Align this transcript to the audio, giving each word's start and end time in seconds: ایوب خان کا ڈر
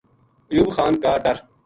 ایوب 0.51 0.69
خان 0.75 0.93
کا 1.03 1.11
ڈر 1.23 1.37